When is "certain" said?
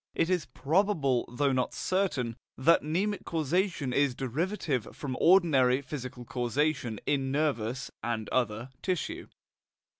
1.75-2.35